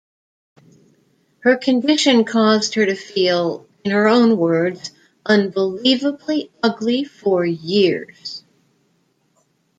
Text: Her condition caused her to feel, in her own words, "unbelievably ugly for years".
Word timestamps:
Her 1.41 1.57
condition 1.57 2.25
caused 2.25 2.73
her 2.73 2.83
to 2.83 2.95
feel, 2.95 3.67
in 3.85 3.91
her 3.91 4.07
own 4.07 4.35
words, 4.35 4.89
"unbelievably 5.27 6.49
ugly 6.63 7.03
for 7.03 7.45
years". 7.45 8.43